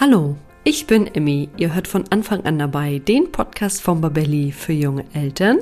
[0.00, 0.34] Hallo,
[0.64, 1.48] ich bin Emmy.
[1.56, 5.58] Ihr hört von Anfang an dabei den Podcast von Babelli für junge Eltern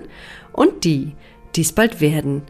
[0.55, 1.13] und die,
[1.55, 2.41] die es bald werden.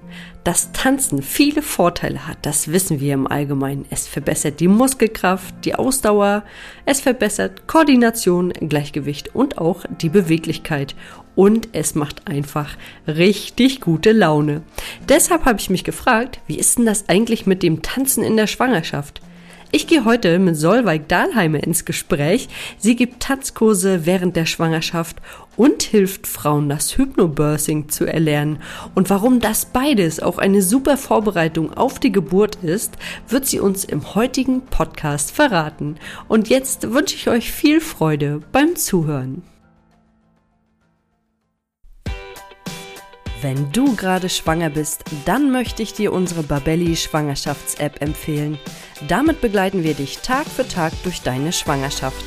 [0.45, 3.85] Dass Tanzen viele Vorteile hat, das wissen wir im Allgemeinen.
[3.91, 6.45] Es verbessert die Muskelkraft, die Ausdauer,
[6.87, 10.95] es verbessert Koordination, Gleichgewicht und auch die Beweglichkeit.
[11.35, 12.77] Und es macht einfach
[13.09, 14.63] richtig gute Laune.
[15.09, 18.47] Deshalb habe ich mich gefragt, wie ist denn das eigentlich mit dem Tanzen in der
[18.47, 19.21] Schwangerschaft?
[19.75, 22.51] Ich gehe heute mit Solveig Dahlheimer ins Gespräch.
[22.77, 25.17] Sie gibt Tanzkurse während der Schwangerschaft
[25.57, 28.59] und hilft Frauen, das Hypnobirthing zu erlernen.
[28.95, 32.99] Und warum das beides auch eine super Vorbereitung auf die Geburt ist,
[33.31, 35.97] wird sie uns im heutigen Podcast verraten.
[36.29, 39.43] Und jetzt wünsche ich euch viel Freude beim Zuhören.
[43.43, 48.57] Wenn du gerade schwanger bist, dann möchte ich dir unsere Babelli Schwangerschafts-App empfehlen.
[49.09, 52.25] Damit begleiten wir dich Tag für Tag durch deine Schwangerschaft.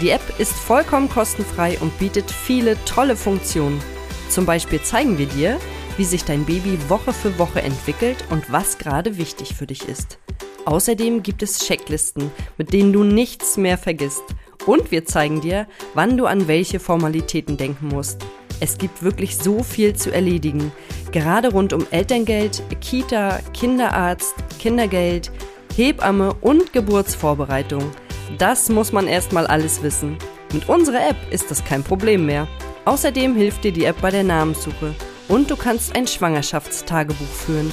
[0.00, 3.82] Die App ist vollkommen kostenfrei und bietet viele tolle Funktionen.
[4.28, 5.58] Zum Beispiel zeigen wir dir,
[5.96, 10.20] wie sich dein Baby Woche für Woche entwickelt und was gerade wichtig für dich ist.
[10.64, 14.22] Außerdem gibt es Checklisten, mit denen du nichts mehr vergisst.
[14.64, 18.24] Und wir zeigen dir, wann du an welche Formalitäten denken musst.
[18.60, 20.72] Es gibt wirklich so viel zu erledigen,
[21.12, 25.30] gerade rund um Elterngeld, Kita, Kinderarzt, Kindergeld,
[25.74, 27.90] Hebamme und Geburtsvorbereitung.
[28.38, 30.16] Das muss man erstmal alles wissen.
[30.52, 32.48] Mit unserer App ist das kein Problem mehr.
[32.86, 34.94] Außerdem hilft dir die App bei der Namenssuche
[35.28, 37.70] und du kannst ein Schwangerschaftstagebuch führen.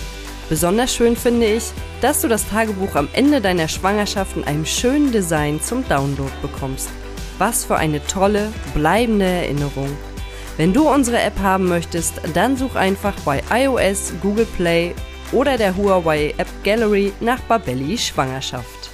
[0.49, 1.63] Besonders schön finde ich,
[2.01, 6.89] dass du das Tagebuch am Ende deiner Schwangerschaft in einem schönen Design zum Download bekommst.
[7.37, 9.89] Was für eine tolle, bleibende Erinnerung.
[10.55, 14.93] Wenn du unsere App haben möchtest, dann such einfach bei iOS, Google Play
[15.31, 18.91] oder der Huawei App Gallery nach Babelli Schwangerschaft.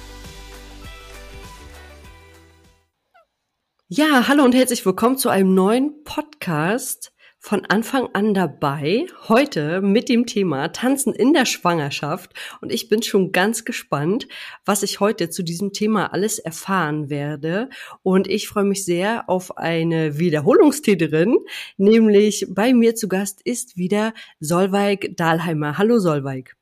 [3.88, 10.10] Ja, hallo und herzlich willkommen zu einem neuen Podcast von Anfang an dabei, heute mit
[10.10, 12.34] dem Thema Tanzen in der Schwangerschaft.
[12.60, 14.28] Und ich bin schon ganz gespannt,
[14.66, 17.70] was ich heute zu diesem Thema alles erfahren werde.
[18.02, 21.38] Und ich freue mich sehr auf eine Wiederholungstäterin,
[21.78, 25.78] nämlich bei mir zu Gast ist wieder Solveig Dahlheimer.
[25.78, 26.56] Hallo Solveig.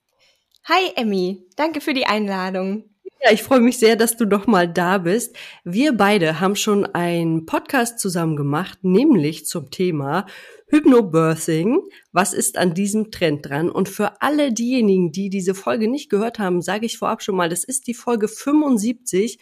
[0.65, 2.85] Hi Emmy, danke für die Einladung.
[3.21, 5.35] Ja, ich freue mich sehr, dass du doch mal da bist.
[5.65, 10.27] Wir beide haben schon einen Podcast zusammen gemacht, nämlich zum Thema
[10.69, 11.81] Hypnobirthing.
[12.13, 13.71] Was ist an diesem Trend dran?
[13.71, 17.49] Und für alle diejenigen, die diese Folge nicht gehört haben, sage ich vorab schon mal,
[17.49, 19.41] das ist die Folge 75.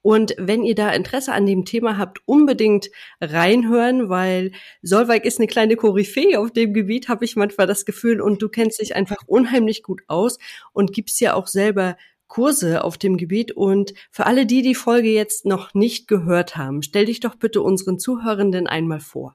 [0.00, 2.88] Und wenn ihr da Interesse an dem Thema habt, unbedingt
[3.20, 8.22] reinhören, weil Solveig ist eine kleine Koryphäe auf dem Gebiet, habe ich manchmal das Gefühl.
[8.22, 10.38] Und du kennst dich einfach unheimlich gut aus
[10.72, 11.96] und gibst ja auch selber
[12.28, 13.52] Kurse auf dem Gebiet.
[13.52, 17.62] Und für alle, die die Folge jetzt noch nicht gehört haben, stell dich doch bitte
[17.62, 19.34] unseren Zuhörenden einmal vor.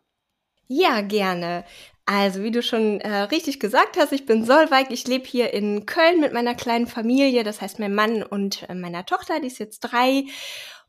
[0.68, 1.66] Ja, gerne.
[2.06, 4.92] Also, wie du schon äh, richtig gesagt hast, ich bin Solveig.
[4.92, 8.76] Ich lebe hier in Köln mit meiner kleinen Familie, das heißt mein Mann und äh,
[8.76, 10.26] meiner Tochter, die ist jetzt drei.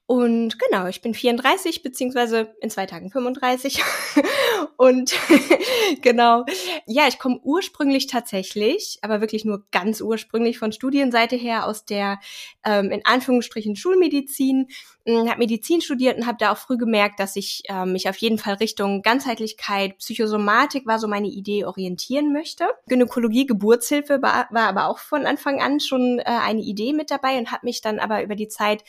[0.06, 3.82] Und genau, ich bin 34, beziehungsweise in zwei Tagen 35.
[4.76, 5.15] und
[6.03, 6.44] genau,
[6.87, 12.20] ja, ich komme ursprünglich tatsächlich, aber wirklich nur ganz ursprünglich von Studienseite her aus der
[12.64, 14.69] ähm, in Anführungsstrichen Schulmedizin,
[15.06, 18.16] hm, habe Medizin studiert und habe da auch früh gemerkt, dass ich ähm, mich auf
[18.19, 22.66] jeden Fall Richtung Ganzheitlichkeit, Psychosomatik war so meine Idee orientieren möchte.
[22.88, 27.38] Gynäkologie, Geburtshilfe war, war aber auch von Anfang an schon äh, eine Idee mit dabei
[27.38, 28.84] und habe mich dann aber über die Zeit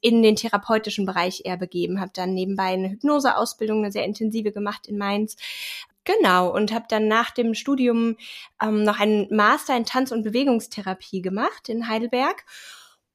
[0.00, 4.86] in den therapeutischen Bereich eher begeben, habe dann nebenbei eine Hypnoseausbildung, eine sehr intensive gemacht
[4.86, 5.36] in Mainz.
[6.04, 8.16] Genau, und habe dann nach dem Studium
[8.62, 12.44] ähm, noch einen Master in Tanz- und Bewegungstherapie gemacht in Heidelberg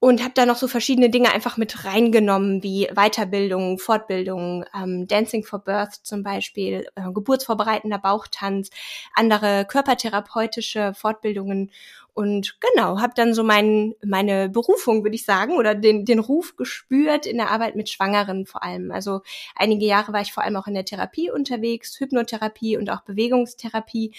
[0.02, 5.44] und habe da noch so verschiedene Dinge einfach mit reingenommen, wie Weiterbildung, Fortbildung, ähm, Dancing
[5.44, 8.70] for Birth zum Beispiel, äh, geburtsvorbereitender Bauchtanz,
[9.14, 11.70] andere körpertherapeutische Fortbildungen
[12.14, 16.56] und genau, habe dann so mein, meine Berufung, würde ich sagen, oder den, den Ruf
[16.56, 18.90] gespürt in der Arbeit mit Schwangeren vor allem.
[18.90, 19.20] Also
[19.54, 24.12] einige Jahre war ich vor allem auch in der Therapie unterwegs, Hypnotherapie und auch Bewegungstherapie.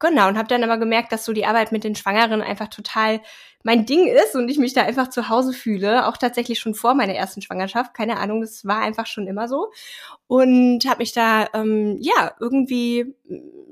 [0.00, 3.20] Genau, und habe dann aber gemerkt, dass so die Arbeit mit den Schwangeren einfach total
[3.62, 6.94] mein Ding ist und ich mich da einfach zu Hause fühle, auch tatsächlich schon vor
[6.94, 7.94] meiner ersten Schwangerschaft.
[7.94, 9.72] Keine Ahnung, das war einfach schon immer so.
[10.28, 13.14] Und habe mich da, ähm, ja, irgendwie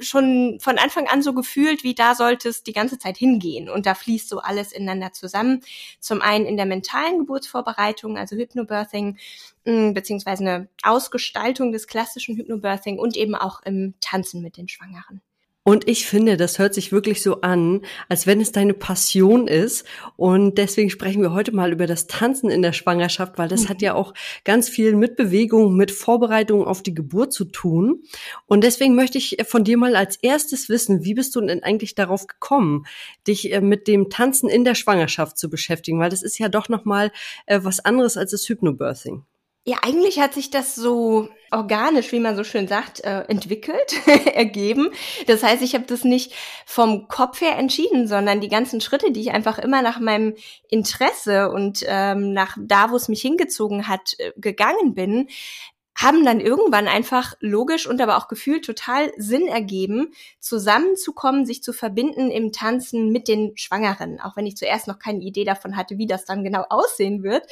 [0.00, 3.68] schon von Anfang an so gefühlt, wie da sollte es die ganze Zeit hingehen.
[3.68, 5.60] Und da fließt so alles ineinander zusammen.
[6.00, 9.18] Zum einen in der mentalen Geburtsvorbereitung, also Hypnobirthing,
[9.64, 15.22] mh, beziehungsweise eine Ausgestaltung des klassischen Hypnobirthing und eben auch im Tanzen mit den Schwangeren.
[15.66, 17.80] Und ich finde, das hört sich wirklich so an,
[18.10, 19.86] als wenn es deine Passion ist.
[20.16, 23.80] Und deswegen sprechen wir heute mal über das Tanzen in der Schwangerschaft, weil das hat
[23.80, 24.12] ja auch
[24.44, 28.02] ganz viel mit Bewegung, mit Vorbereitung auf die Geburt zu tun.
[28.44, 31.94] Und deswegen möchte ich von dir mal als erstes wissen, wie bist du denn eigentlich
[31.94, 32.84] darauf gekommen,
[33.26, 35.98] dich äh, mit dem Tanzen in der Schwangerschaft zu beschäftigen?
[35.98, 37.10] Weil das ist ja doch nochmal
[37.46, 39.24] äh, was anderes als das Hypnobirthing.
[39.66, 43.94] Ja, eigentlich hat sich das so organisch, wie man so schön sagt, äh, entwickelt,
[44.34, 44.90] ergeben.
[45.26, 46.34] Das heißt, ich habe das nicht
[46.66, 50.34] vom Kopf her entschieden, sondern die ganzen Schritte, die ich einfach immer nach meinem
[50.68, 55.28] Interesse und ähm, nach da, wo es mich hingezogen hat, äh, gegangen bin,
[55.96, 61.72] haben dann irgendwann einfach logisch und aber auch gefühlt total Sinn ergeben, zusammenzukommen, sich zu
[61.72, 65.96] verbinden im Tanzen mit den Schwangeren, auch wenn ich zuerst noch keine Idee davon hatte,
[65.96, 67.44] wie das dann genau aussehen wird.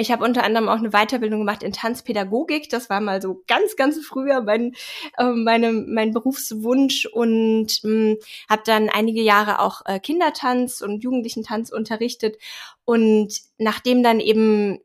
[0.00, 2.70] Ich habe unter anderem auch eine Weiterbildung gemacht in Tanzpädagogik.
[2.70, 4.74] Das war mal so ganz, ganz früher mein,
[5.18, 8.16] äh, meine, mein Berufswunsch und äh,
[8.48, 12.36] habe dann einige Jahre auch äh, Kindertanz und Jugendlichentanz unterrichtet.
[12.84, 14.78] Und nachdem dann eben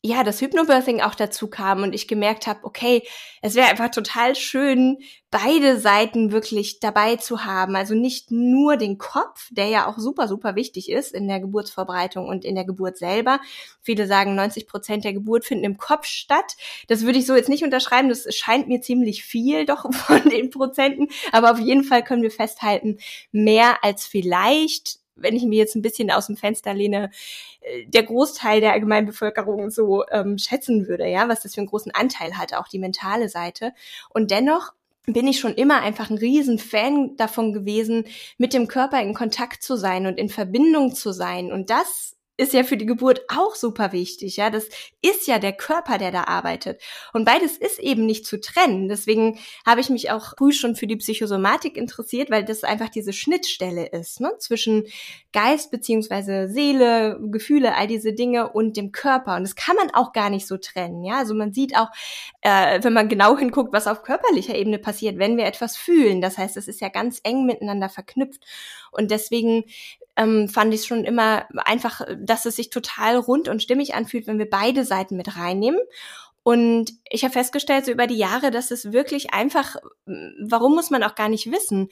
[0.00, 3.02] ja, das Hypnobirthing auch dazu kam und ich gemerkt habe, okay,
[3.42, 4.98] es wäre einfach total schön,
[5.32, 7.74] beide Seiten wirklich dabei zu haben.
[7.74, 12.28] Also nicht nur den Kopf, der ja auch super, super wichtig ist in der Geburtsvorbereitung
[12.28, 13.40] und in der Geburt selber.
[13.82, 16.56] Viele sagen, 90 Prozent der Geburt finden im Kopf statt.
[16.86, 18.08] Das würde ich so jetzt nicht unterschreiben.
[18.08, 21.08] Das scheint mir ziemlich viel doch von den Prozenten.
[21.32, 22.98] Aber auf jeden Fall können wir festhalten,
[23.32, 27.10] mehr als vielleicht wenn ich mir jetzt ein bisschen aus dem Fenster lehne,
[27.60, 31.92] äh, der Großteil der Allgemeinbevölkerung so ähm, schätzen würde, ja, was das für einen großen
[31.94, 33.72] Anteil hat, auch die mentale Seite.
[34.10, 34.72] Und dennoch
[35.06, 38.04] bin ich schon immer einfach ein Riesenfan davon gewesen,
[38.36, 41.50] mit dem Körper in Kontakt zu sein und in Verbindung zu sein.
[41.50, 44.48] Und das ist ja für die Geburt auch super wichtig, ja.
[44.48, 44.68] Das
[45.02, 46.80] ist ja der Körper, der da arbeitet.
[47.12, 48.88] Und beides ist eben nicht zu trennen.
[48.88, 53.12] Deswegen habe ich mich auch früh schon für die Psychosomatik interessiert, weil das einfach diese
[53.12, 54.32] Schnittstelle ist, ne?
[54.38, 54.86] Zwischen
[55.32, 59.34] Geist beziehungsweise Seele, Gefühle, all diese Dinge und dem Körper.
[59.34, 61.18] Und das kann man auch gar nicht so trennen, ja.
[61.18, 61.88] Also man sieht auch,
[62.42, 66.20] äh, wenn man genau hinguckt, was auf körperlicher Ebene passiert, wenn wir etwas fühlen.
[66.20, 68.44] Das heißt, es ist ja ganz eng miteinander verknüpft.
[68.90, 69.64] Und deswegen
[70.16, 74.38] ähm, fand ich schon immer einfach, dass es sich total rund und stimmig anfühlt, wenn
[74.38, 75.80] wir beide Seiten mit reinnehmen.
[76.42, 79.76] Und ich habe festgestellt so über die Jahre, dass es wirklich einfach,
[80.06, 81.88] warum muss man auch gar nicht wissen,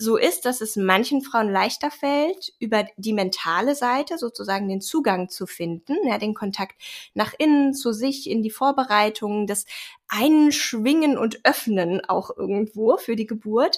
[0.00, 5.28] so ist, dass es manchen Frauen leichter fällt, über die mentale Seite sozusagen den Zugang
[5.28, 6.80] zu finden, ja, den Kontakt
[7.14, 9.66] nach innen, zu sich, in die Vorbereitung, das
[10.06, 13.76] Einschwingen und Öffnen auch irgendwo für die Geburt.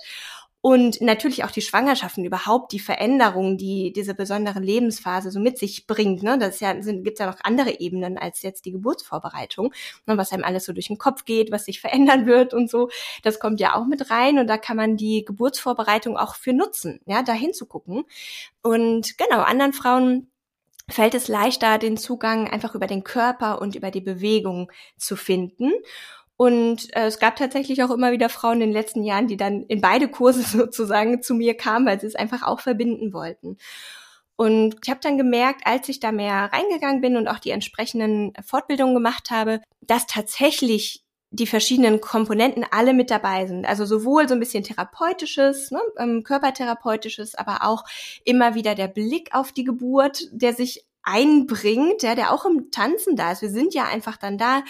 [0.62, 5.86] Und natürlich auch die Schwangerschaften überhaupt, die Veränderungen, die diese besondere Lebensphase so mit sich
[5.86, 6.22] bringt.
[6.22, 6.38] Ne?
[6.38, 9.72] Das ist ja, sind, gibt's ja noch andere Ebenen als jetzt die Geburtsvorbereitung,
[10.06, 10.18] ne?
[10.18, 12.90] was einem alles so durch den Kopf geht, was sich verändern wird und so.
[13.22, 17.00] Das kommt ja auch mit rein und da kann man die Geburtsvorbereitung auch für nutzen,
[17.06, 18.04] ja, da hinzugucken.
[18.62, 20.30] Und genau, anderen Frauen
[20.90, 25.72] fällt es leichter, den Zugang einfach über den Körper und über die Bewegung zu finden.
[26.40, 29.64] Und äh, es gab tatsächlich auch immer wieder Frauen in den letzten Jahren, die dann
[29.64, 33.58] in beide Kurse sozusagen zu mir kamen, weil sie es einfach auch verbinden wollten.
[34.36, 38.32] Und ich habe dann gemerkt, als ich da mehr reingegangen bin und auch die entsprechenden
[38.42, 43.66] Fortbildungen gemacht habe, dass tatsächlich die verschiedenen Komponenten alle mit dabei sind.
[43.66, 47.84] Also sowohl so ein bisschen therapeutisches, ne, ähm, körpertherapeutisches, aber auch
[48.24, 53.14] immer wieder der Blick auf die Geburt, der sich einbringt, ja, der auch im Tanzen
[53.14, 53.42] da ist.
[53.42, 54.62] Wir sind ja einfach dann da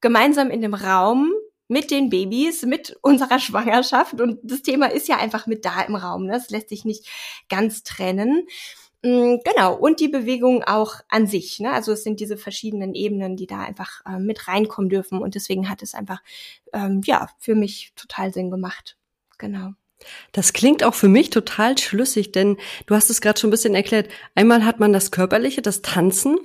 [0.00, 1.32] gemeinsam in dem Raum
[1.68, 4.20] mit den Babys, mit unserer Schwangerschaft.
[4.20, 6.26] Und das Thema ist ja einfach mit da im Raum.
[6.26, 6.32] Ne?
[6.32, 7.08] Das lässt sich nicht
[7.48, 8.46] ganz trennen.
[9.02, 11.60] Mm, genau, und die Bewegung auch an sich.
[11.60, 11.70] Ne?
[11.72, 15.22] Also es sind diese verschiedenen Ebenen, die da einfach äh, mit reinkommen dürfen.
[15.22, 16.22] Und deswegen hat es einfach,
[16.72, 18.98] ähm, ja, für mich total Sinn gemacht.
[19.38, 19.70] Genau.
[20.32, 23.74] Das klingt auch für mich total schlüssig, denn du hast es gerade schon ein bisschen
[23.74, 24.08] erklärt.
[24.34, 26.38] Einmal hat man das Körperliche, das Tanzen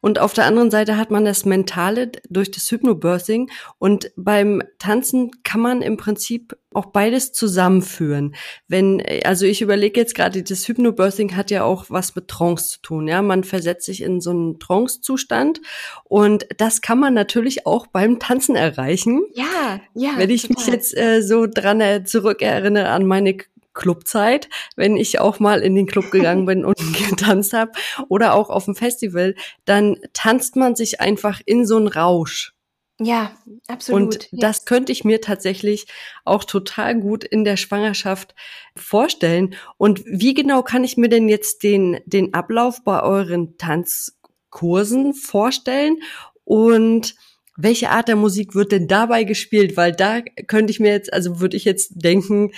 [0.00, 5.30] und auf der anderen Seite hat man das Mentale durch das Hypnobirthing und beim Tanzen
[5.42, 8.34] kann man im Prinzip auch beides zusammenführen.
[8.68, 12.82] Wenn, also ich überlege jetzt gerade, das Hypnobirthing hat ja auch was mit Trance zu
[12.82, 13.22] tun, ja.
[13.22, 15.60] Man versetzt sich in so einen Trance-Zustand
[16.04, 19.22] und das kann man natürlich auch beim Tanzen erreichen.
[19.34, 20.12] Ja, ja.
[20.16, 20.56] Wenn ich total.
[20.56, 23.36] mich jetzt äh, so dran äh, zurückerinnere an meine
[23.74, 26.76] Clubzeit, wenn ich auch mal in den Club gegangen bin und
[27.10, 27.72] getanzt habe
[28.08, 29.34] oder auch auf dem Festival,
[29.64, 32.54] dann tanzt man sich einfach in so einen Rausch.
[33.02, 33.32] Ja,
[33.66, 34.02] absolut.
[34.02, 35.86] Und das könnte ich mir tatsächlich
[36.26, 38.34] auch total gut in der Schwangerschaft
[38.76, 39.54] vorstellen.
[39.78, 45.96] Und wie genau kann ich mir denn jetzt den, den Ablauf bei euren Tanzkursen vorstellen?
[46.44, 47.14] Und
[47.56, 49.78] welche Art der Musik wird denn dabei gespielt?
[49.78, 52.52] Weil da könnte ich mir jetzt, also würde ich jetzt denken,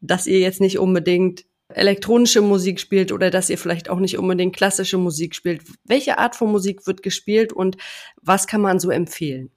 [0.00, 4.54] dass ihr jetzt nicht unbedingt elektronische Musik spielt oder dass ihr vielleicht auch nicht unbedingt
[4.54, 5.62] klassische Musik spielt.
[5.84, 7.76] Welche Art von Musik wird gespielt und
[8.22, 9.50] was kann man so empfehlen?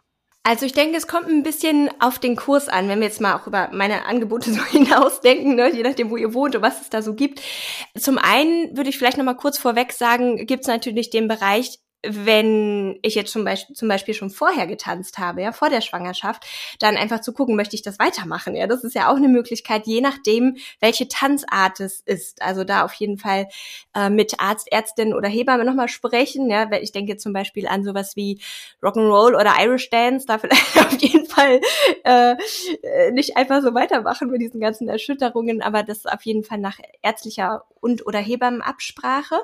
[0.45, 3.35] Also ich denke, es kommt ein bisschen auf den Kurs an, wenn wir jetzt mal
[3.35, 6.89] auch über meine Angebote so hinausdenken, ne, je nachdem, wo ihr wohnt und was es
[6.89, 7.41] da so gibt.
[7.97, 11.79] Zum einen würde ich vielleicht noch mal kurz vorweg sagen, gibt es natürlich den Bereich
[12.05, 16.45] wenn ich jetzt zum Beispiel, zum Beispiel schon vorher getanzt habe, ja, vor der Schwangerschaft,
[16.79, 18.55] dann einfach zu gucken, möchte ich das weitermachen?
[18.55, 22.41] Ja, das ist ja auch eine Möglichkeit, je nachdem, welche Tanzart es ist.
[22.41, 23.47] Also da auf jeden Fall
[23.95, 26.49] äh, mit Arzt, Ärztin oder Hebamme nochmal sprechen.
[26.49, 28.41] Ja, ich denke zum Beispiel an sowas wie
[28.81, 31.61] Rock'n'Roll oder Irish Dance, da vielleicht auf jeden Fall
[32.03, 32.35] äh,
[33.11, 37.63] nicht einfach so weitermachen mit diesen ganzen Erschütterungen, aber das auf jeden Fall nach ärztlicher
[37.79, 39.35] und oder Hebammenabsprache.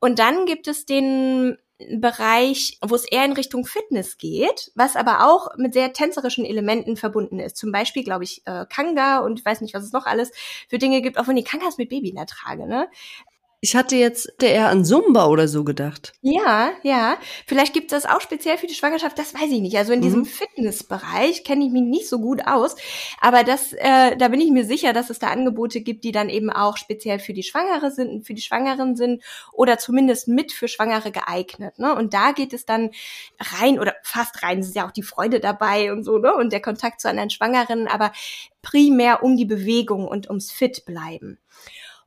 [0.00, 5.28] Und dann gibt es den Bereich, wo es eher in Richtung Fitness geht, was aber
[5.28, 7.56] auch mit sehr tänzerischen Elementen verbunden ist.
[7.56, 10.32] Zum Beispiel, glaube ich, äh, Kanga und ich weiß nicht, was es noch alles
[10.68, 12.88] für Dinge gibt, auch wenn die Kangas mit Baby der trage, ne?
[13.60, 16.12] Ich hatte jetzt eher an Zumba oder so gedacht.
[16.20, 17.16] Ja, ja.
[17.44, 19.76] Vielleicht gibt es das auch speziell für die Schwangerschaft, das weiß ich nicht.
[19.76, 20.04] Also in mhm.
[20.04, 22.76] diesem Fitnessbereich kenne ich mich nicht so gut aus.
[23.20, 26.28] Aber das, äh, da bin ich mir sicher, dass es da Angebote gibt, die dann
[26.28, 30.68] eben auch speziell für die Schwangere sind, für die Schwangeren sind oder zumindest mit für
[30.68, 31.80] Schwangere geeignet.
[31.80, 31.92] Ne?
[31.96, 32.90] Und da geht es dann
[33.40, 36.32] rein oder fast rein, es ist ja auch die Freude dabei und so, ne?
[36.32, 38.12] Und der Kontakt zu anderen Schwangeren, aber
[38.62, 41.38] primär um die Bewegung und ums Fit bleiben.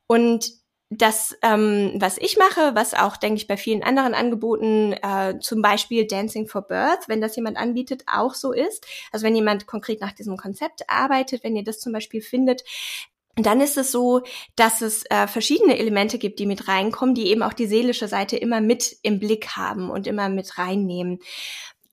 [0.07, 0.60] Und
[0.93, 5.61] das, ähm, was ich mache, was auch, denke ich, bei vielen anderen Angeboten, äh, zum
[5.61, 8.85] Beispiel Dancing for Birth, wenn das jemand anbietet, auch so ist.
[9.13, 12.63] Also wenn jemand konkret nach diesem Konzept arbeitet, wenn ihr das zum Beispiel findet,
[13.37, 14.21] dann ist es so,
[14.57, 18.35] dass es äh, verschiedene Elemente gibt, die mit reinkommen, die eben auch die seelische Seite
[18.35, 21.19] immer mit im Blick haben und immer mit reinnehmen.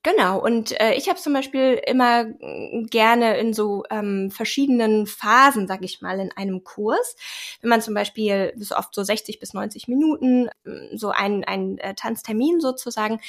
[0.01, 5.67] Genau, und äh, ich habe zum Beispiel immer mm, gerne in so ähm, verschiedenen Phasen,
[5.67, 7.17] sag ich mal, in einem Kurs.
[7.59, 11.79] Wenn man zum Beispiel bis oft so 60 bis 90 Minuten, mm, so ein, ein
[11.79, 13.19] äh, Tanztermin sozusagen,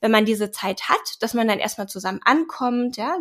[0.00, 3.16] wenn man diese Zeit hat, dass man dann erstmal zusammen ankommt, ja,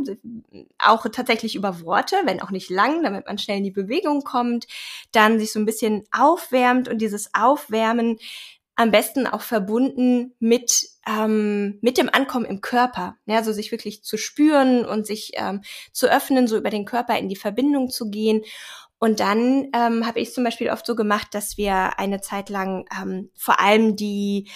[0.78, 4.68] auch tatsächlich über Worte, wenn auch nicht lang, damit man schnell in die Bewegung kommt,
[5.12, 8.20] dann sich so ein bisschen aufwärmt und dieses Aufwärmen
[8.78, 14.04] am besten auch verbunden mit ähm, mit dem Ankommen im Körper, ja, so sich wirklich
[14.04, 18.10] zu spüren und sich ähm, zu öffnen, so über den Körper in die Verbindung zu
[18.10, 18.44] gehen
[19.00, 22.86] und dann ähm, habe ich zum Beispiel oft so gemacht, dass wir eine Zeit lang
[23.00, 24.50] ähm, vor allem die,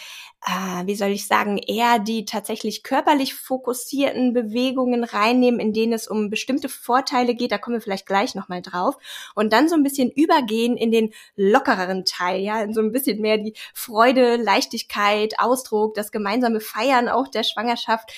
[0.48, 6.08] äh, wie soll ich sagen, eher die tatsächlich körperlich fokussierten Bewegungen reinnehmen, in denen es
[6.08, 7.52] um bestimmte Vorteile geht.
[7.52, 8.96] Da kommen wir vielleicht gleich nochmal drauf.
[9.36, 13.22] Und dann so ein bisschen übergehen in den lockereren Teil, ja, in so ein bisschen
[13.22, 18.12] mehr die Freude, Leichtigkeit, Ausdruck, das gemeinsame Feiern auch der Schwangerschaft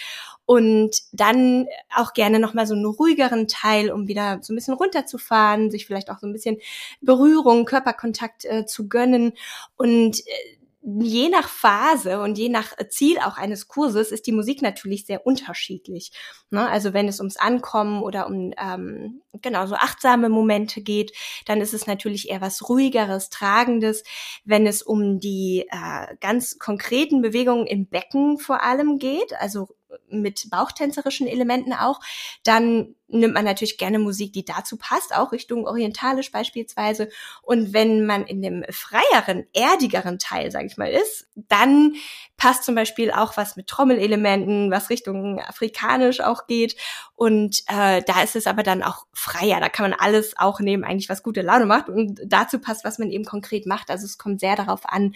[0.46, 5.72] und dann auch gerne nochmal so einen ruhigeren Teil, um wieder so ein bisschen runterzufahren,
[5.72, 6.58] sich vielleicht auch so ein bisschen
[7.02, 9.34] Berührung, Körperkontakt äh, zu gönnen
[9.78, 14.62] und äh, je nach Phase und je nach Ziel auch eines Kurses ist die Musik
[14.62, 16.12] natürlich sehr unterschiedlich.
[16.50, 16.68] Ne?
[16.70, 21.14] Also wenn es ums Ankommen oder um ähm, genau so achtsame Momente geht,
[21.46, 24.04] dann ist es natürlich eher was ruhigeres, tragendes.
[24.44, 29.70] Wenn es um die äh, ganz konkreten Bewegungen im Becken vor allem geht, also
[30.10, 32.00] mit bauchtänzerischen Elementen auch,
[32.44, 37.10] dann nimmt man natürlich gerne Musik, die dazu passt, auch Richtung orientalisch beispielsweise.
[37.42, 41.94] Und wenn man in dem freieren, erdigeren Teil, sage ich mal, ist, dann
[42.38, 46.76] passt zum Beispiel auch was mit Trommelelementen, was Richtung afrikanisch auch geht.
[47.16, 49.60] Und äh, da ist es aber dann auch freier.
[49.60, 51.90] Da kann man alles auch nehmen, eigentlich was gute Laune macht.
[51.90, 53.92] Und dazu passt, was man eben konkret macht.
[53.92, 55.14] Also es kommt sehr darauf an,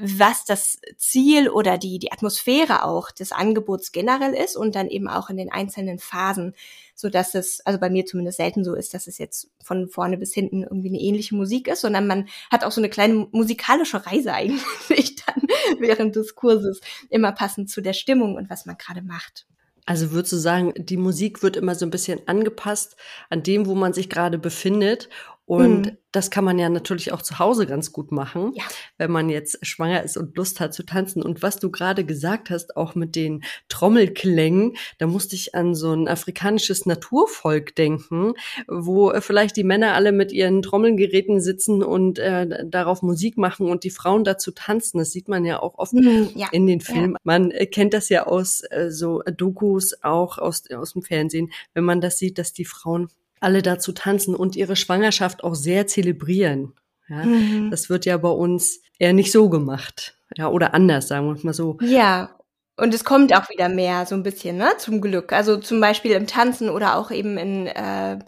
[0.00, 5.08] was das Ziel oder die, die Atmosphäre auch des Angebots generell ist und dann eben
[5.08, 6.54] auch in den einzelnen Phasen,
[6.94, 10.16] so dass es, also bei mir zumindest selten so ist, dass es jetzt von vorne
[10.16, 14.06] bis hinten irgendwie eine ähnliche Musik ist, sondern man hat auch so eine kleine musikalische
[14.06, 15.42] Reise eigentlich dann
[15.78, 16.80] während des Kurses,
[17.10, 19.46] immer passend zu der Stimmung und was man gerade macht.
[19.86, 22.96] Also würdest du sagen, die Musik wird immer so ein bisschen angepasst
[23.28, 25.08] an dem, wo man sich gerade befindet
[25.50, 25.96] und mhm.
[26.12, 28.62] das kann man ja natürlich auch zu Hause ganz gut machen, ja.
[28.98, 31.24] wenn man jetzt schwanger ist und Lust hat zu tanzen.
[31.24, 35.92] Und was du gerade gesagt hast, auch mit den Trommelklängen, da musste ich an so
[35.92, 38.34] ein afrikanisches Naturvolk denken,
[38.68, 43.82] wo vielleicht die Männer alle mit ihren Trommelgeräten sitzen und äh, darauf Musik machen und
[43.82, 44.98] die Frauen dazu tanzen.
[44.98, 46.46] Das sieht man ja auch oft mhm, ja.
[46.52, 47.14] in den Filmen.
[47.14, 47.18] Ja.
[47.24, 51.82] Man äh, kennt das ja aus äh, so Dokus, auch aus, aus dem Fernsehen, wenn
[51.82, 53.08] man das sieht, dass die Frauen
[53.40, 56.74] alle dazu tanzen und ihre Schwangerschaft auch sehr zelebrieren.
[57.08, 57.70] Ja, mhm.
[57.70, 60.16] Das wird ja bei uns eher nicht so gemacht.
[60.36, 61.78] Ja, oder anders, sagen wir mal so.
[61.80, 62.36] Ja,
[62.76, 65.32] und es kommt auch wieder mehr, so ein bisschen, ne, zum Glück.
[65.32, 68.18] Also zum Beispiel im Tanzen oder auch eben in, äh,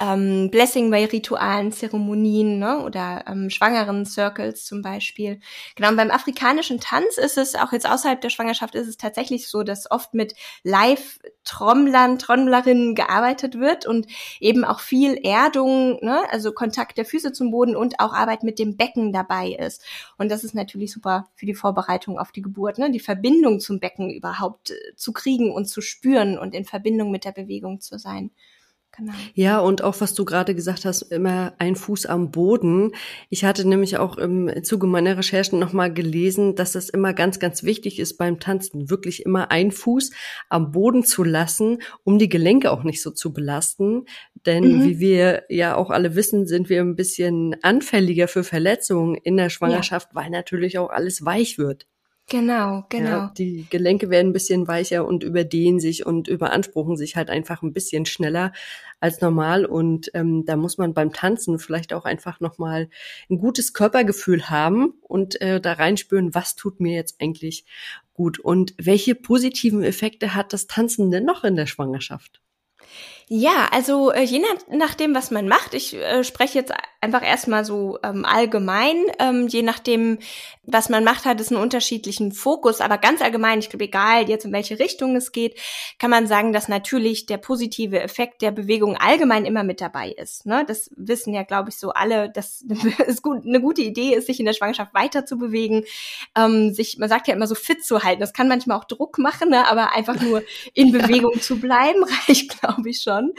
[0.00, 2.82] ähm, Blessing bei Ritualen, Zeremonien ne?
[2.82, 5.40] oder ähm, schwangeren Circles zum Beispiel.
[5.76, 9.48] Genau, und beim afrikanischen Tanz ist es, auch jetzt außerhalb der Schwangerschaft, ist es tatsächlich
[9.48, 14.06] so, dass oft mit Live-Trommlern, Trommlerinnen gearbeitet wird und
[14.40, 16.22] eben auch viel Erdung, ne?
[16.30, 19.84] also Kontakt der Füße zum Boden und auch Arbeit mit dem Becken dabei ist.
[20.16, 22.90] Und das ist natürlich super für die Vorbereitung auf die Geburt, ne?
[22.90, 27.26] die Verbindung zum Becken überhaupt äh, zu kriegen und zu spüren und in Verbindung mit
[27.26, 28.30] der Bewegung zu sein.
[28.96, 29.12] Genau.
[29.34, 32.92] Ja, und auch was du gerade gesagt hast, immer ein Fuß am Boden.
[33.28, 37.62] Ich hatte nämlich auch im Zuge meiner Recherchen nochmal gelesen, dass das immer ganz, ganz
[37.62, 40.10] wichtig ist beim Tanzen, wirklich immer ein Fuß
[40.48, 44.06] am Boden zu lassen, um die Gelenke auch nicht so zu belasten.
[44.44, 44.84] Denn mhm.
[44.84, 49.50] wie wir ja auch alle wissen, sind wir ein bisschen anfälliger für Verletzungen in der
[49.50, 50.16] Schwangerschaft, ja.
[50.16, 51.86] weil natürlich auch alles weich wird.
[52.30, 53.10] Genau, genau.
[53.10, 57.62] Ja, die Gelenke werden ein bisschen weicher und überdehnen sich und überanspruchen sich halt einfach
[57.62, 58.52] ein bisschen schneller
[59.00, 59.66] als normal.
[59.66, 62.88] Und ähm, da muss man beim Tanzen vielleicht auch einfach nochmal
[63.28, 67.64] ein gutes Körpergefühl haben und äh, da reinspüren, was tut mir jetzt eigentlich
[68.14, 72.40] gut und welche positiven Effekte hat das Tanzen denn noch in der Schwangerschaft?
[73.32, 77.64] Ja, also äh, je nach, nachdem, was man macht, ich äh, spreche jetzt einfach erstmal
[77.64, 80.18] so ähm, allgemein, ähm, je nachdem,
[80.64, 84.44] was man macht, hat es einen unterschiedlichen Fokus, aber ganz allgemein, ich glaube, egal jetzt
[84.44, 85.56] in welche Richtung es geht,
[86.00, 90.44] kann man sagen, dass natürlich der positive Effekt der Bewegung allgemein immer mit dabei ist.
[90.44, 90.64] Ne?
[90.66, 92.64] Das wissen ja, glaube ich, so alle, dass
[93.06, 95.84] es gut, eine gute Idee ist, sich in der Schwangerschaft weiter zu bewegen,
[96.36, 98.20] ähm, sich, man sagt ja immer so fit zu halten.
[98.20, 99.68] Das kann manchmal auch Druck machen, ne?
[99.68, 100.42] aber einfach nur
[100.74, 103.32] in Bewegung zu bleiben, reicht, glaube ich, schon schon.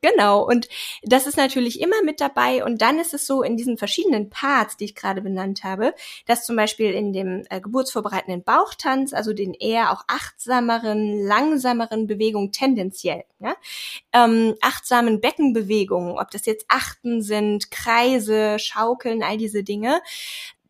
[0.00, 0.46] Genau.
[0.46, 0.68] Und
[1.02, 2.64] das ist natürlich immer mit dabei.
[2.64, 5.94] Und dann ist es so in diesen verschiedenen Parts, die ich gerade benannt habe,
[6.26, 12.52] dass zum Beispiel in dem äh, geburtsvorbereitenden Bauchtanz, also den eher auch achtsameren, langsameren Bewegungen
[12.52, 13.56] tendenziell, ja,
[14.12, 20.00] ähm, achtsamen Beckenbewegungen, ob das jetzt Achten sind, Kreise, Schaukeln, all diese Dinge,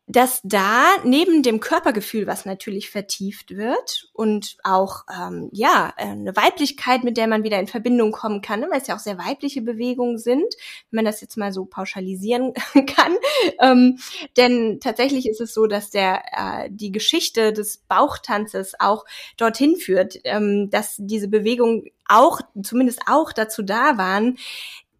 [0.07, 7.03] dass da neben dem Körpergefühl, was natürlich vertieft wird und auch ähm, ja eine Weiblichkeit,
[7.03, 9.63] mit der man wieder in Verbindung kommen kann, ne, weil es ja auch sehr weibliche
[9.63, 10.45] Bewegungen sind,
[10.91, 12.53] wenn man das jetzt mal so pauschalisieren
[12.85, 13.15] kann.
[13.59, 13.97] Ähm,
[14.37, 19.05] denn tatsächlich ist es so, dass der äh, die Geschichte des Bauchtanzes auch
[19.37, 24.37] dorthin führt, ähm, dass diese Bewegungen auch zumindest auch dazu da waren,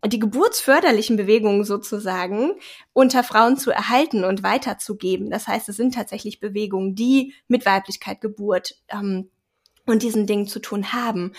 [0.08, 2.54] die geburtsförderlichen Bewegungen sozusagen
[2.94, 5.30] unter Frauen zu erhalten und weiterzugeben.
[5.30, 9.30] Das heißt, es sind tatsächlich Bewegungen, die mit Weiblichkeit, Geburt ähm,
[9.86, 11.34] und diesen Dingen zu tun haben.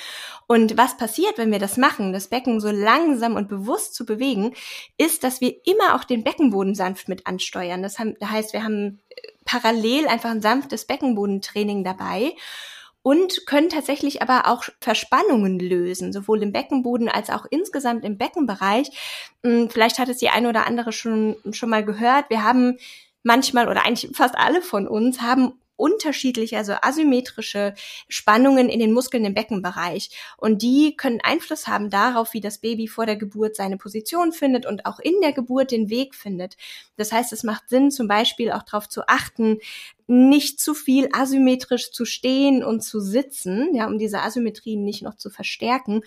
[0.46, 4.54] Und was passiert, wenn wir das machen, das Becken so langsam und bewusst zu bewegen,
[4.96, 7.82] ist, dass wir immer auch den Beckenboden sanft mit ansteuern.
[7.82, 9.00] Das heißt, wir haben
[9.44, 12.34] parallel einfach ein sanftes Beckenbodentraining dabei
[13.06, 18.88] und können tatsächlich aber auch Verspannungen lösen, sowohl im Beckenboden als auch insgesamt im Beckenbereich.
[19.44, 22.30] Hm, vielleicht hat es die eine oder andere schon, schon mal gehört.
[22.30, 22.78] Wir haben
[23.22, 27.74] manchmal oder eigentlich fast alle von uns haben unterschiedliche, also asymmetrische
[28.08, 30.10] Spannungen in den Muskeln im Beckenbereich.
[30.36, 34.66] Und die können Einfluss haben darauf, wie das Baby vor der Geburt seine Position findet
[34.66, 36.56] und auch in der Geburt den Weg findet.
[36.96, 39.58] Das heißt, es macht Sinn, zum Beispiel auch darauf zu achten,
[40.06, 45.16] nicht zu viel asymmetrisch zu stehen und zu sitzen, ja, um diese Asymmetrien nicht noch
[45.16, 46.02] zu verstärken.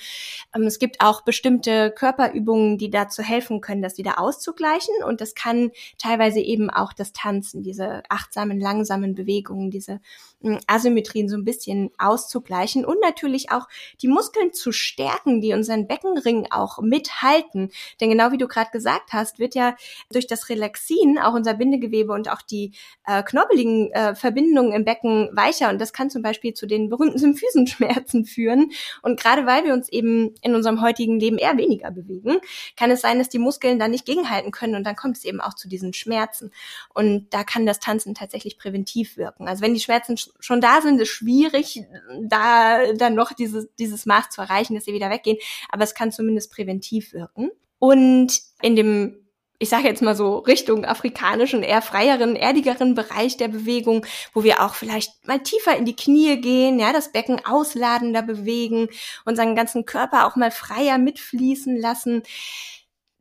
[0.56, 4.94] Ähm, es gibt auch bestimmte Körperübungen, die dazu helfen können, das wieder auszugleichen.
[5.06, 10.00] Und das kann teilweise eben auch das Tanzen, diese achtsamen, langsamen Bewegungen, diese
[10.42, 13.68] hm, Asymmetrien so ein bisschen auszugleichen und natürlich auch
[14.02, 17.72] die Muskeln zu stärken, die unseren Beckenring auch mithalten.
[18.00, 19.76] Denn genau wie du gerade gesagt hast, wird ja
[20.12, 22.74] durch das Relaxin auch unser Bindegewebe und auch die
[23.06, 27.18] äh, knobbeligen äh, Verbindungen im Becken weicher und das kann zum Beispiel zu den berühmten
[27.20, 28.72] Symphysenschmerzen führen.
[29.02, 32.38] Und gerade weil wir uns eben in unserem heutigen Leben eher weniger bewegen,
[32.76, 35.42] kann es sein, dass die Muskeln da nicht gegenhalten können und dann kommt es eben
[35.42, 36.52] auch zu diesen Schmerzen.
[36.94, 39.48] Und da kann das Tanzen tatsächlich präventiv wirken.
[39.48, 41.84] Also wenn die Schmerzen schon da sind, ist schwierig,
[42.24, 45.38] da dann noch dieses, dieses Maß zu erreichen, dass sie wieder weggehen.
[45.70, 47.52] Aber es kann zumindest präventiv wirken.
[47.80, 49.29] Und in dem
[49.62, 54.64] ich sage jetzt mal so Richtung afrikanischen, eher freieren, erdigeren Bereich der Bewegung, wo wir
[54.64, 58.88] auch vielleicht mal tiefer in die Knie gehen, ja, das Becken ausladender bewegen,
[59.26, 62.24] unseren ganzen Körper auch mal freier mitfließen lassen.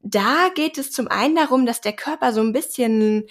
[0.00, 3.24] Da geht es zum einen darum, dass der Körper so ein bisschen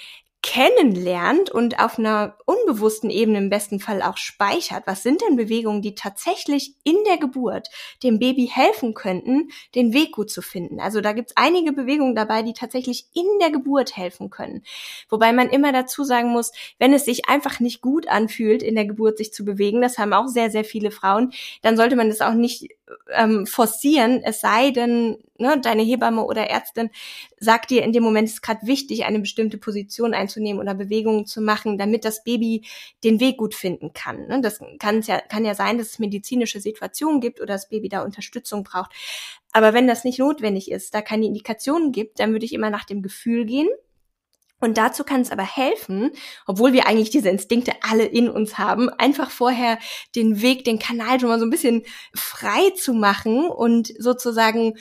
[0.47, 4.83] kennenlernt und auf einer unbewussten Ebene im besten Fall auch speichert.
[4.87, 7.67] Was sind denn Bewegungen, die tatsächlich in der Geburt
[8.01, 10.79] dem Baby helfen könnten, den Weg gut zu finden?
[10.79, 14.63] Also da gibt's einige Bewegungen dabei, die tatsächlich in der Geburt helfen können.
[15.09, 18.85] Wobei man immer dazu sagen muss, wenn es sich einfach nicht gut anfühlt, in der
[18.85, 22.21] Geburt sich zu bewegen, das haben auch sehr, sehr viele Frauen, dann sollte man das
[22.21, 22.69] auch nicht
[23.13, 26.89] ähm, forcieren, es sei denn, ne, deine Hebamme oder Ärztin
[27.39, 31.25] sagt dir in dem Moment, es ist gerade wichtig, eine bestimmte Position einzunehmen oder Bewegungen
[31.25, 32.65] zu machen, damit das Baby
[33.03, 34.27] den Weg gut finden kann.
[34.27, 34.41] Ne?
[34.41, 38.03] Das kann ja, kann ja sein, dass es medizinische Situationen gibt oder das Baby da
[38.03, 38.91] Unterstützung braucht.
[39.51, 42.85] Aber wenn das nicht notwendig ist, da keine Indikationen gibt, dann würde ich immer nach
[42.85, 43.69] dem Gefühl gehen
[44.59, 46.11] und dazu kann es aber helfen,
[46.47, 49.77] obwohl wir eigentlich diese Instinkte alle in uns haben, einfach vorher
[50.15, 54.73] den Weg, den Kanal schon mal so ein bisschen frei zu machen und sozusagen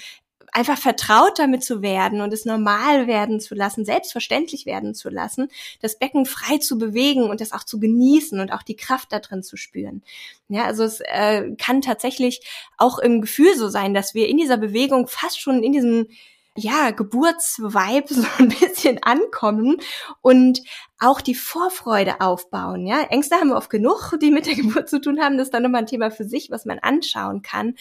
[0.57, 5.49] einfach vertraut damit zu werden und es normal werden zu lassen, selbstverständlich werden zu lassen,
[5.83, 9.19] das Becken frei zu bewegen und das auch zu genießen und auch die Kraft da
[9.19, 10.03] drin zu spüren.
[10.49, 12.41] Ja, also es äh, kann tatsächlich
[12.79, 16.09] auch im Gefühl so sein, dass wir in dieser Bewegung fast schon in diesem
[16.57, 19.77] ja, Geburtsvibe so ein bisschen ankommen
[20.23, 20.61] und
[20.99, 22.87] auch die Vorfreude aufbauen.
[22.87, 25.37] Ja, Ängste haben wir oft genug, die mit der Geburt zu tun haben.
[25.37, 27.75] Das ist dann nochmal ein Thema für sich, was man anschauen kann.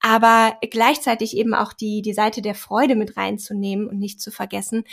[0.00, 4.84] Aber gleichzeitig eben auch die, die Seite der Freude mit reinzunehmen und nicht zu vergessen.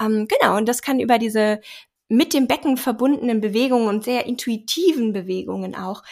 [0.00, 1.60] Ähm, genau, und das kann über diese
[2.12, 6.02] mit dem Becken verbundenen Bewegungen und sehr intuitiven Bewegungen auch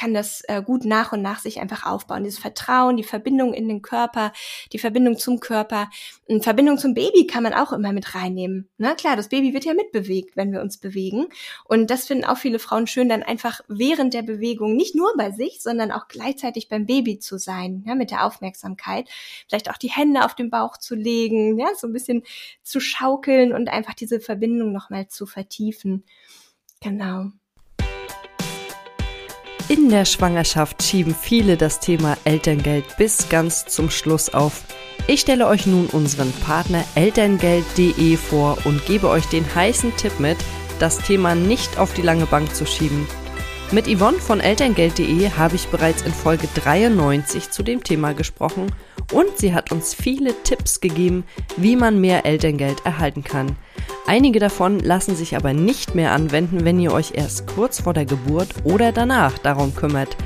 [0.00, 2.24] kann das äh, gut nach und nach sich einfach aufbauen.
[2.24, 4.32] Dieses Vertrauen, die Verbindung in den Körper,
[4.72, 5.90] die Verbindung zum Körper,
[6.26, 8.70] eine Verbindung zum Baby kann man auch immer mit reinnehmen.
[8.78, 11.26] Na klar, das Baby wird ja mitbewegt, wenn wir uns bewegen.
[11.64, 15.32] Und das finden auch viele Frauen schön, dann einfach während der Bewegung nicht nur bei
[15.32, 19.06] sich, sondern auch gleichzeitig beim Baby zu sein, ja, mit der Aufmerksamkeit.
[19.48, 22.22] Vielleicht auch die Hände auf den Bauch zu legen, ja, so ein bisschen
[22.62, 26.04] zu schaukeln und einfach diese Verbindung nochmal zu vertiefen.
[26.80, 27.32] Genau.
[29.70, 34.64] In der Schwangerschaft schieben viele das Thema Elterngeld bis ganz zum Schluss auf.
[35.06, 40.38] Ich stelle euch nun unseren Partner elterngeld.de vor und gebe euch den heißen Tipp mit,
[40.80, 43.06] das Thema nicht auf die lange Bank zu schieben.
[43.70, 48.72] Mit Yvonne von elterngeld.de habe ich bereits in Folge 93 zu dem Thema gesprochen
[49.12, 51.22] und sie hat uns viele Tipps gegeben,
[51.56, 53.56] wie man mehr Elterngeld erhalten kann.
[54.06, 58.06] Einige davon lassen sich aber nicht mehr anwenden, wenn ihr euch erst kurz vor der
[58.06, 60.16] Geburt oder danach darum kümmert.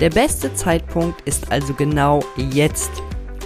[0.00, 2.90] Der beste Zeitpunkt ist also genau jetzt.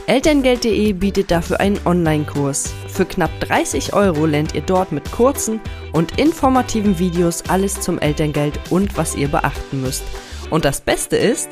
[0.06, 2.72] Elterngeld.de bietet dafür einen Online-Kurs.
[2.88, 5.60] Für knapp 30 Euro lernt ihr dort mit kurzen
[5.92, 10.04] und informativen Videos alles zum Elterngeld und was ihr beachten müsst.
[10.50, 11.48] Und das Beste ist,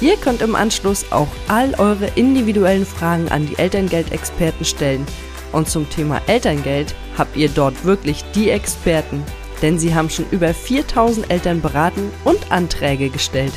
[0.00, 5.06] ihr könnt im Anschluss auch all eure individuellen Fragen an die Elterngeldexperten stellen.
[5.52, 9.22] Und zum Thema Elterngeld habt ihr dort wirklich die Experten,
[9.62, 13.52] denn sie haben schon über 4000 Eltern beraten und Anträge gestellt.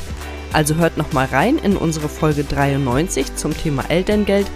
[0.52, 4.46] Also hört nochmal rein in unsere Folge 93 zum Thema Elterngeld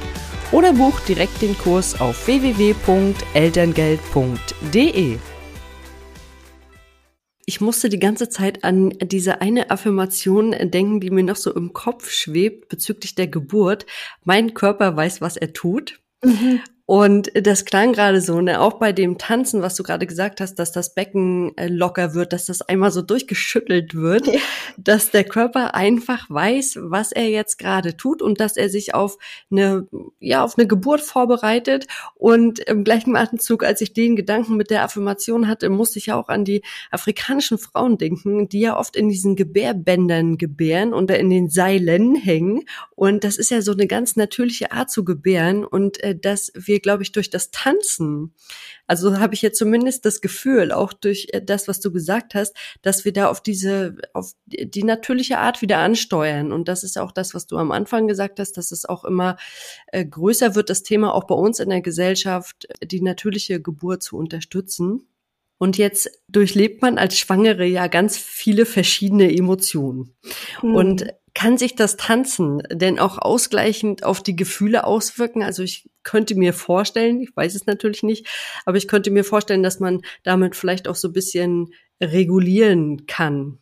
[0.53, 5.18] oder bucht direkt den Kurs auf www.elterngeld.de.
[7.49, 11.72] Ich musste die ganze Zeit an diese eine Affirmation denken, die mir noch so im
[11.72, 13.87] Kopf schwebt bezüglich der Geburt.
[14.25, 16.01] Mein Körper weiß, was er tut.
[16.25, 16.61] Mhm.
[16.88, 20.55] Und das klang gerade so, ne, auch bei dem Tanzen, was du gerade gesagt hast,
[20.55, 24.38] dass das Becken äh, locker wird, dass das einmal so durchgeschüttelt wird, ja.
[24.79, 29.18] dass der Körper einfach weiß, was er jetzt gerade tut und dass er sich auf
[29.51, 29.88] eine,
[30.20, 31.88] ja, auf eine Geburt vorbereitet.
[32.14, 36.14] Und im gleichen Atemzug, als ich den Gedanken mit der Affirmation hatte, musste ich ja
[36.14, 41.31] auch an die afrikanischen Frauen denken, die ja oft in diesen Gebärbändern gebären oder in
[41.31, 42.62] den Seilen hängen.
[42.94, 46.75] Und das ist ja so eine ganz natürliche Art zu gebären und äh, dass wir
[46.76, 48.34] wir, glaube ich, durch das Tanzen,
[48.86, 52.54] also habe ich jetzt zumindest das Gefühl, auch durch äh, das, was du gesagt hast,
[52.82, 56.52] dass wir da auf diese, auf die natürliche Art wieder ansteuern.
[56.52, 59.38] Und das ist auch das, was du am Anfang gesagt hast, dass es auch immer
[59.86, 64.18] äh, größer wird, das Thema auch bei uns in der Gesellschaft, die natürliche Geburt zu
[64.18, 65.08] unterstützen.
[65.58, 70.14] Und jetzt durchlebt man als Schwangere ja ganz viele verschiedene Emotionen.
[70.62, 70.74] Mhm.
[70.74, 71.06] Und
[71.37, 75.42] kann sich das Tanzen denn auch ausgleichend auf die Gefühle auswirken?
[75.42, 78.27] Also ich könnte mir vorstellen, ich weiß es natürlich nicht,
[78.64, 83.59] aber ich könnte mir vorstellen, dass man damit vielleicht auch so ein bisschen regulieren kann.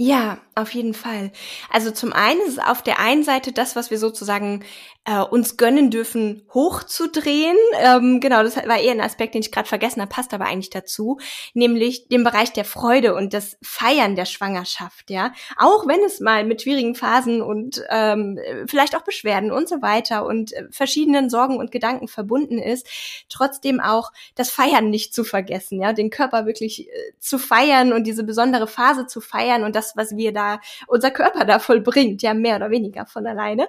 [0.00, 1.32] Ja, auf jeden Fall.
[1.70, 4.64] Also zum einen ist es auf der einen Seite das, was wir sozusagen
[5.08, 7.56] äh, uns gönnen dürfen, hochzudrehen.
[7.80, 10.68] Ähm, genau, das war eher ein Aspekt, den ich gerade vergessen habe, passt aber eigentlich
[10.68, 11.18] dazu,
[11.54, 15.08] nämlich den Bereich der Freude und das Feiern der Schwangerschaft.
[15.08, 19.80] Ja, auch wenn es mal mit schwierigen Phasen und ähm, vielleicht auch Beschwerden und so
[19.80, 22.86] weiter und äh, verschiedenen Sorgen und Gedanken verbunden ist,
[23.30, 25.80] trotzdem auch das Feiern nicht zu vergessen.
[25.80, 29.87] Ja, den Körper wirklich äh, zu feiern und diese besondere Phase zu feiern und das,
[29.96, 33.68] was wir da unser Körper da vollbringt, ja mehr oder weniger von alleine.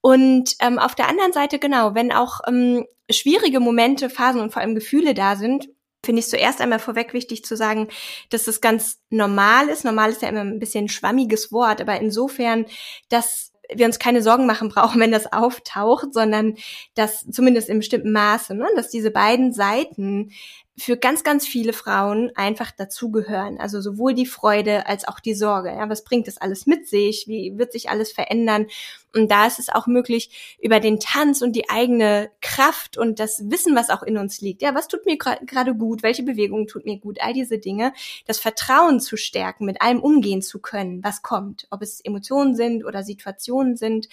[0.00, 4.62] Und ähm, auf der anderen Seite, genau, wenn auch ähm, schwierige Momente, Phasen und vor
[4.62, 5.68] allem Gefühle da sind,
[6.04, 7.88] finde ich zuerst einmal vorweg wichtig zu sagen,
[8.30, 9.84] dass das ganz normal ist.
[9.84, 12.64] Normal ist ja immer ein bisschen ein schwammiges Wort, aber insofern,
[13.10, 16.56] dass wir uns keine Sorgen machen brauchen, wenn das auftaucht, sondern
[16.94, 20.32] dass zumindest im bestimmten Maße, ne, dass diese beiden Seiten
[20.80, 23.58] für ganz, ganz viele Frauen einfach dazugehören.
[23.58, 25.70] Also sowohl die Freude als auch die Sorge.
[25.70, 27.26] Ja, was bringt das alles mit sich?
[27.28, 28.66] Wie wird sich alles verändern?
[29.12, 33.50] Und da ist es auch möglich, über den Tanz und die eigene Kraft und das
[33.50, 34.62] Wissen, was auch in uns liegt.
[34.62, 36.02] Ja, was tut mir gerade gut?
[36.02, 37.20] Welche Bewegung tut mir gut?
[37.20, 37.92] All diese Dinge.
[38.26, 41.66] Das Vertrauen zu stärken, mit allem umgehen zu können, was kommt.
[41.70, 44.08] Ob es Emotionen sind oder Situationen sind.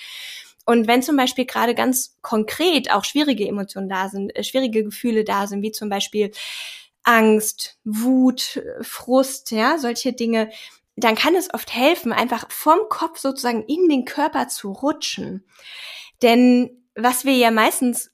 [0.68, 5.24] Und wenn zum Beispiel gerade ganz konkret auch schwierige Emotionen da sind, äh, schwierige Gefühle
[5.24, 6.32] da sind, wie zum Beispiel
[7.04, 10.50] Angst, Wut, Frust, ja, solche Dinge,
[10.98, 15.46] dann kann es oft helfen, einfach vom Kopf sozusagen in den Körper zu rutschen.
[16.22, 18.12] Denn was wir ja meistens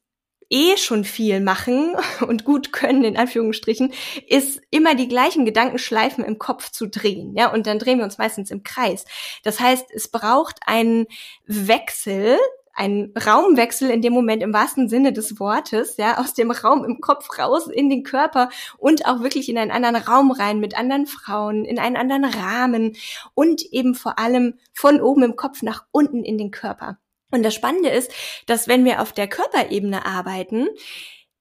[0.49, 1.95] eh schon viel machen
[2.27, 3.93] und gut können, in Anführungsstrichen,
[4.27, 7.35] ist immer die gleichen Gedankenschleifen im Kopf zu drehen.
[7.35, 9.05] Ja, und dann drehen wir uns meistens im Kreis.
[9.43, 11.07] Das heißt, es braucht einen
[11.45, 12.37] Wechsel
[12.73, 17.01] ein Raumwechsel in dem Moment im wahrsten Sinne des Wortes, ja, aus dem Raum im
[17.01, 21.05] Kopf raus in den Körper und auch wirklich in einen anderen Raum rein mit anderen
[21.05, 22.95] Frauen, in einen anderen Rahmen
[23.35, 26.97] und eben vor allem von oben im Kopf nach unten in den Körper.
[27.33, 28.11] Und das Spannende ist,
[28.45, 30.67] dass wenn wir auf der Körperebene arbeiten,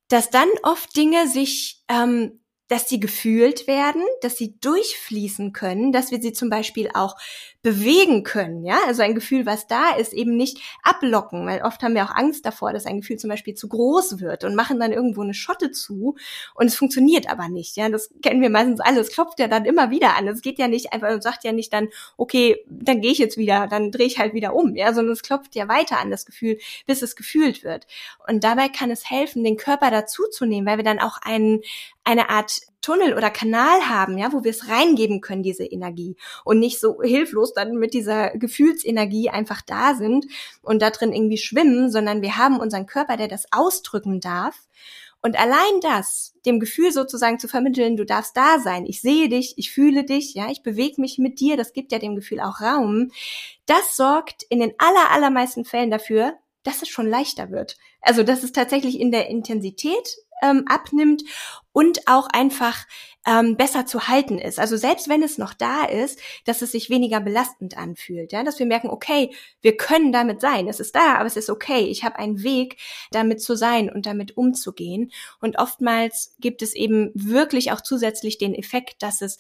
[0.09, 2.42] dass dann oft Dinge sich ähm,
[2.73, 7.17] dass sie gefühlt werden, dass sie durchfließen können, dass wir sie zum Beispiel auch
[7.61, 11.95] bewegen können, ja, also ein Gefühl, was da ist, eben nicht ablocken, weil oft haben
[11.95, 14.91] wir auch Angst davor, dass ein Gefühl zum Beispiel zu groß wird und machen dann
[14.91, 16.17] irgendwo eine Schotte zu
[16.55, 19.67] und es funktioniert aber nicht, ja, das kennen wir meistens alle, es klopft ja dann
[19.67, 23.03] immer wieder an, es geht ja nicht einfach und sagt ja nicht dann, okay, dann
[23.03, 25.69] gehe ich jetzt wieder, dann drehe ich halt wieder um, ja, sondern es klopft ja
[25.69, 27.87] weiter an das Gefühl, bis es gefühlt wird.
[28.27, 31.61] Und dabei kann es helfen, den Körper dazuzunehmen, weil wir dann auch einen,
[32.05, 36.59] eine Art Tunnel oder Kanal haben, ja, wo wir es reingeben können, diese Energie und
[36.59, 40.27] nicht so hilflos dann mit dieser Gefühlsenergie einfach da sind
[40.63, 44.57] und da drin irgendwie schwimmen, sondern wir haben unseren Körper, der das ausdrücken darf.
[45.25, 49.55] Und allein das, dem Gefühl sozusagen zu vermitteln, du darfst da sein, ich sehe dich,
[49.57, 52.61] ich fühle dich, ja, ich bewege mich mit dir, das gibt ja dem Gefühl auch
[52.61, 53.13] Raum,
[53.67, 56.35] das sorgt in den aller, allermeisten Fällen dafür,
[56.65, 57.77] dass es schon leichter wird.
[58.01, 61.23] Also, dass es tatsächlich in der Intensität ähm, abnimmt
[61.73, 62.85] und auch einfach
[63.27, 64.59] ähm, besser zu halten ist.
[64.59, 68.59] Also selbst wenn es noch da ist, dass es sich weniger belastend anfühlt, ja, dass
[68.59, 72.05] wir merken, okay, wir können damit sein, es ist da, aber es ist okay, ich
[72.05, 72.77] habe einen Weg,
[73.11, 75.13] damit zu sein und damit umzugehen.
[75.41, 79.39] Und oftmals gibt es eben wirklich auch zusätzlich den Effekt, dass es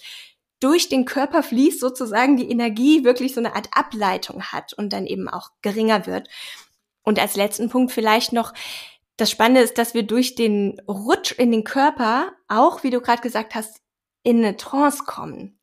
[0.60, 5.06] durch den Körper fließt, sozusagen die Energie wirklich so eine Art Ableitung hat und dann
[5.06, 6.28] eben auch geringer wird.
[7.02, 8.52] Und als letzten Punkt vielleicht noch,
[9.16, 13.22] das Spannende ist, dass wir durch den Rutsch in den Körper auch, wie du gerade
[13.22, 13.80] gesagt hast,
[14.22, 15.58] in eine Trance kommen.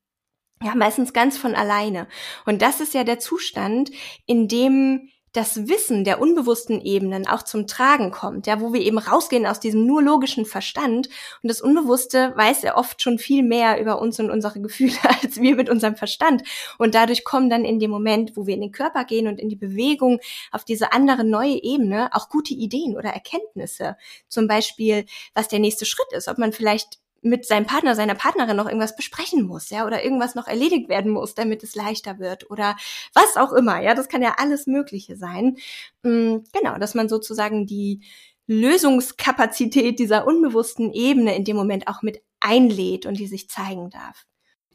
[0.62, 2.07] Ja, meistens ganz von alleine.
[2.45, 3.91] Und das ist ja der Zustand,
[4.25, 8.97] in dem das Wissen der unbewussten Ebenen auch zum Tragen kommt, ja, wo wir eben
[8.97, 11.07] rausgehen aus diesem nur logischen Verstand.
[11.43, 15.39] Und das Unbewusste weiß ja oft schon viel mehr über uns und unsere Gefühle als
[15.39, 16.43] wir mit unserem Verstand.
[16.77, 19.49] Und dadurch kommen dann in dem Moment, wo wir in den Körper gehen und in
[19.49, 20.19] die Bewegung
[20.51, 25.85] auf diese andere neue Ebene auch gute Ideen oder Erkenntnisse, zum Beispiel, was der nächste
[25.85, 29.86] Schritt ist, ob man vielleicht mit seinem Partner, seiner Partnerin noch irgendwas besprechen muss, ja,
[29.86, 32.75] oder irgendwas noch erledigt werden muss, damit es leichter wird oder
[33.13, 35.58] was auch immer, ja, das kann ja alles Mögliche sein.
[36.03, 38.01] Mm, genau, dass man sozusagen die
[38.47, 44.25] Lösungskapazität dieser unbewussten Ebene in dem Moment auch mit einlädt und die sich zeigen darf.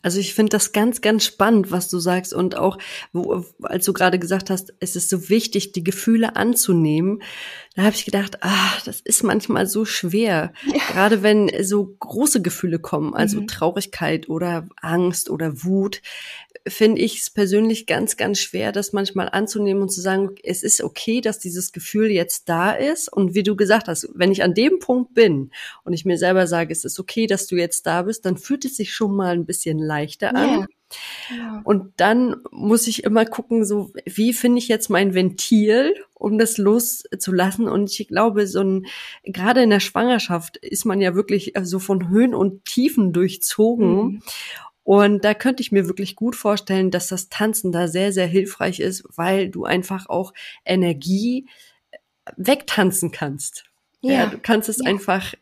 [0.05, 2.77] Also ich finde das ganz, ganz spannend, was du sagst und auch,
[3.15, 7.23] wo, als du gerade gesagt hast, es ist so wichtig, die Gefühle anzunehmen.
[7.75, 10.75] Da habe ich gedacht, ah, das ist manchmal so schwer, ja.
[10.93, 13.47] gerade wenn so große Gefühle kommen, also mhm.
[13.47, 16.03] Traurigkeit oder Angst oder Wut
[16.67, 20.83] finde ich es persönlich ganz, ganz schwer, das manchmal anzunehmen und zu sagen, es ist
[20.83, 23.13] okay, dass dieses Gefühl jetzt da ist.
[23.13, 25.51] Und wie du gesagt hast, wenn ich an dem Punkt bin
[25.85, 28.65] und ich mir selber sage, es ist okay, dass du jetzt da bist, dann fühlt
[28.65, 30.49] es sich schon mal ein bisschen leichter an.
[30.49, 30.67] Yeah.
[31.37, 31.61] Ja.
[31.65, 36.59] Und dann muss ich immer gucken, so wie finde ich jetzt mein Ventil, um das
[36.59, 37.69] loszulassen.
[37.69, 38.87] Und ich glaube, so ein
[39.25, 43.97] gerade in der Schwangerschaft ist man ja wirklich so von Höhen und Tiefen durchzogen.
[43.97, 44.23] Mhm.
[44.85, 48.81] Und da könnte ich mir wirklich gut vorstellen, dass das Tanzen da sehr, sehr hilfreich
[48.81, 50.33] ist, weil du einfach auch
[50.65, 51.47] Energie
[51.91, 51.99] äh,
[52.37, 53.65] wegtanzen kannst.
[54.03, 54.85] Ja, ja du kannst es ja.
[54.85, 55.35] einfach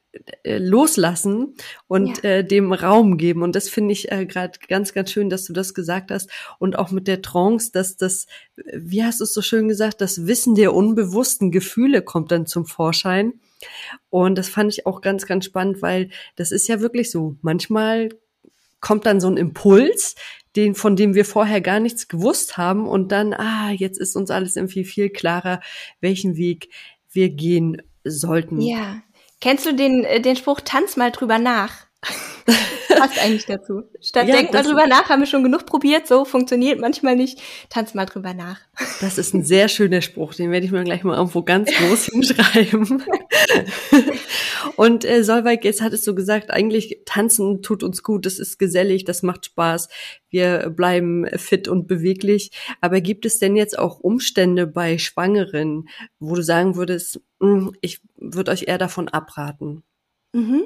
[0.44, 1.55] äh, loslassen
[1.88, 2.31] und ja.
[2.31, 3.42] äh, dem Raum geben.
[3.42, 6.31] Und das finde ich äh, gerade ganz, ganz schön, dass du das gesagt hast.
[6.59, 8.26] Und auch mit der Trance, dass das,
[8.57, 12.66] wie hast du es so schön gesagt, das Wissen der unbewussten Gefühle kommt dann zum
[12.66, 13.40] Vorschein.
[14.11, 17.37] Und das fand ich auch ganz, ganz spannend, weil das ist ja wirklich so.
[17.40, 18.11] Manchmal
[18.83, 20.14] kommt dann so ein Impuls,
[20.55, 24.31] den, von dem wir vorher gar nichts gewusst haben und dann, ah, jetzt ist uns
[24.31, 25.61] alles irgendwie viel klarer,
[26.03, 26.68] welchen Weg
[27.11, 28.61] wir gehen sollten.
[28.61, 29.03] Ja.
[29.40, 31.87] Kennst du den, äh, den Spruch, tanz mal drüber nach?
[32.99, 33.85] Passt eigentlich dazu.
[34.01, 37.41] Statt ja, denk mal drüber nach, haben wir schon genug probiert, so funktioniert manchmal nicht.
[37.69, 38.61] Tanz mal drüber nach.
[39.01, 42.07] Das ist ein sehr schöner Spruch, den werde ich mir gleich mal irgendwo ganz groß
[42.12, 43.05] hinschreiben.
[44.77, 49.05] Und äh, Solveig, jetzt hattest du gesagt, eigentlich tanzen tut uns gut, das ist gesellig,
[49.05, 49.88] das macht Spaß,
[50.29, 52.51] wir bleiben fit und beweglich.
[52.81, 55.88] Aber gibt es denn jetzt auch Umstände bei Schwangeren,
[56.19, 59.83] wo du sagen würdest, hm, ich würde euch eher davon abraten?
[60.33, 60.65] Mhm.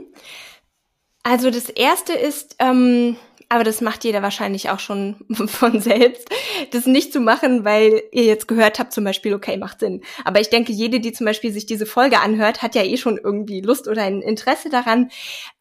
[1.28, 3.16] Also das erste ist, ähm,
[3.48, 5.16] aber das macht jeder wahrscheinlich auch schon
[5.48, 6.28] von selbst,
[6.70, 10.02] das nicht zu machen, weil ihr jetzt gehört habt, zum Beispiel, okay, macht Sinn.
[10.24, 13.18] Aber ich denke, jede, die zum Beispiel sich diese Folge anhört, hat ja eh schon
[13.18, 15.10] irgendwie Lust oder ein Interesse daran.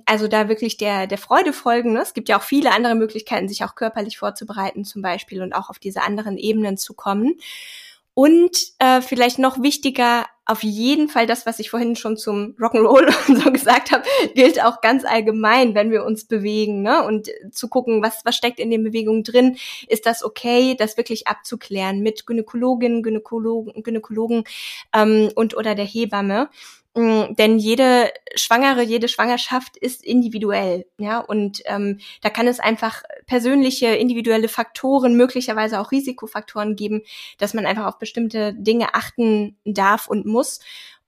[0.06, 1.94] Also da wirklich der, der Freude folgen.
[1.94, 2.02] Ne?
[2.02, 5.72] Es gibt ja auch viele andere Möglichkeiten, sich auch körperlich vorzubereiten zum Beispiel und auch
[5.72, 7.40] auf diese anderen Ebenen zu kommen.
[8.16, 13.12] Und äh, vielleicht noch wichtiger, auf jeden Fall das, was ich vorhin schon zum Rock'n'Roll
[13.44, 14.04] so gesagt habe,
[14.36, 17.04] gilt auch ganz allgemein, wenn wir uns bewegen, ne?
[17.04, 19.58] Und zu gucken, was, was steckt in den Bewegungen drin,
[19.90, 24.46] ist das okay, das wirklich abzuklären mit Gynäkologinnen, Gynäkologen, Gynäkologen
[24.94, 26.50] ähm, und oder der Hebamme.
[26.98, 33.04] Mm, denn jede Schwangere, jede Schwangerschaft ist individuell, ja, und ähm, da kann es einfach
[33.28, 37.02] persönliche, individuelle Faktoren, möglicherweise auch Risikofaktoren geben,
[37.38, 40.60] dass man einfach auf bestimmte Dinge achten darf und muss.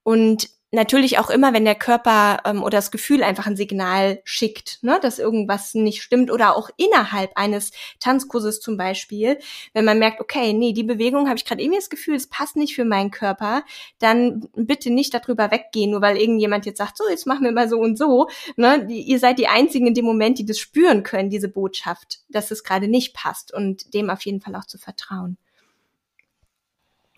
[0.04, 4.80] Und natürlich auch immer, wenn der Körper ähm, oder das Gefühl einfach ein Signal schickt,
[4.82, 9.40] ne, dass irgendwas nicht stimmt oder auch innerhalb eines Tanzkurses zum Beispiel,
[9.74, 12.58] wenn man merkt, okay, nee, die Bewegung habe ich gerade irgendwie das Gefühl, es passt
[12.58, 13.64] nicht für meinen Körper,
[14.00, 17.70] dann bitte nicht darüber weggehen, nur weil irgendjemand jetzt sagt, so, jetzt machen wir mal
[17.70, 18.28] so und so.
[18.58, 22.52] Ne, ihr seid die Einzigen in dem Moment, die das spüren können, diese Botschaft, dass
[22.52, 25.38] es gerade nicht passt und dem auf jeden Fall auch zu vertrauen.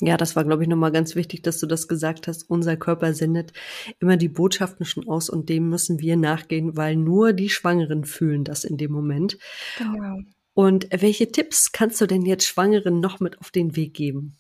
[0.01, 2.49] Ja, das war, glaube ich, nochmal ganz wichtig, dass du das gesagt hast.
[2.49, 3.51] Unser Körper sendet
[3.99, 8.45] immer die Botschaften schon aus und dem müssen wir nachgehen, weil nur die Schwangeren fühlen
[8.45, 9.37] das in dem Moment.
[9.77, 10.19] Genau.
[10.53, 14.37] Und welche Tipps kannst du denn jetzt Schwangeren noch mit auf den Weg geben?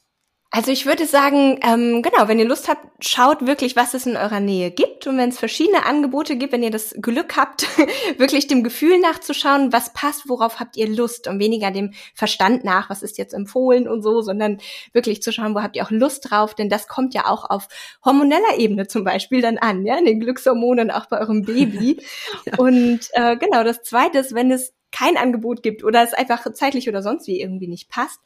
[0.51, 4.17] Also ich würde sagen, ähm, genau, wenn ihr Lust habt, schaut wirklich, was es in
[4.17, 5.05] eurer Nähe gibt.
[5.05, 7.67] Und wenn es verschiedene Angebote gibt, wenn ihr das Glück habt,
[8.17, 12.89] wirklich dem Gefühl nachzuschauen, was passt, worauf habt ihr Lust und weniger dem Verstand nach,
[12.89, 14.57] was ist jetzt empfohlen und so, sondern
[14.91, 17.67] wirklich zu schauen, wo habt ihr auch Lust drauf, denn das kommt ja auch auf
[18.03, 22.01] hormoneller Ebene zum Beispiel dann an, ja, in den Glückshormonen auch bei eurem Baby.
[22.45, 22.57] ja.
[22.57, 26.89] Und äh, genau, das Zweite ist, wenn es kein Angebot gibt oder es einfach zeitlich
[26.89, 28.19] oder sonst wie irgendwie nicht passt,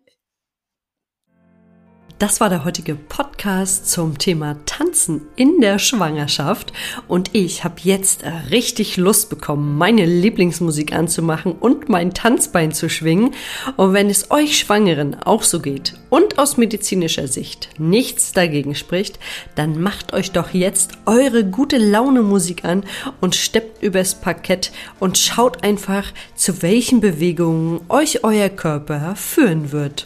[2.20, 6.72] Das war der heutige Podcast zum Thema Tanzen in der Schwangerschaft.
[7.10, 13.34] Und ich habe jetzt richtig Lust bekommen, meine Lieblingsmusik anzumachen und mein Tanzbein zu schwingen.
[13.76, 19.20] Und wenn es euch Schwangeren auch so geht und aus medizinischer Sicht nichts dagegen spricht,
[19.56, 22.86] dann macht euch doch jetzt eure gute Laune Musik an
[23.20, 26.06] und steppt übers Parkett und schaut einfach,
[26.36, 30.06] zu welchen Bewegungen euch euer Körper führen wird.